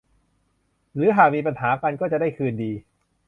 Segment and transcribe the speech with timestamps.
[0.95, 2.71] หรือหากมีปัญหากันก็จะได้คืนดี